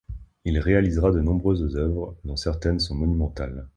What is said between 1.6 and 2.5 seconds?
œuvres dont